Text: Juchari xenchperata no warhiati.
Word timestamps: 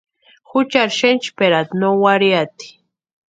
Juchari 0.49 0.95
xenchperata 0.99 1.73
no 1.79 1.89
warhiati. 2.03 2.67